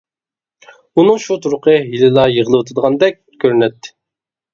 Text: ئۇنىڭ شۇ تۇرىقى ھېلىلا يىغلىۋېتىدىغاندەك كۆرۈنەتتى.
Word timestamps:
ئۇنىڭ 1.01 1.19
شۇ 1.25 1.35
تۇرىقى 1.43 1.75
ھېلىلا 1.89 2.23
يىغلىۋېتىدىغاندەك 2.37 3.21
كۆرۈنەتتى. 3.45 3.93